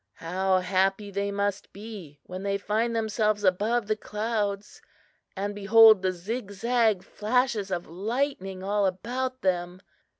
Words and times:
How 0.15 0.61
happy 0.61 1.11
they 1.11 1.29
must 1.29 1.71
be 1.73 2.17
when 2.23 2.41
they 2.41 2.57
find 2.57 2.95
themselves 2.95 3.43
above 3.43 3.85
the 3.85 3.95
clouds, 3.95 4.81
and 5.35 5.53
behold 5.53 6.01
the 6.01 6.11
zigzag 6.11 7.03
flashes 7.03 7.69
of 7.69 7.85
lightning 7.85 8.63
all 8.63 8.87
about 8.87 9.43
them! 9.43 9.79